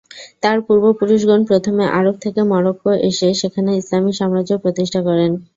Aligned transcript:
তার 0.43 0.57
পূর্বপুরুষগণ 0.65 1.41
প্রথমে 1.49 1.83
আরব 1.97 2.15
থেকে 2.23 2.41
মরক্কো 2.51 2.91
এসে 3.09 3.29
সেখানে 3.41 3.71
ইসলামি 3.81 4.11
সাম্রাজ্য 4.19 4.53
প্রতিষ্ঠা 4.63 5.01
করেন। 5.07 5.31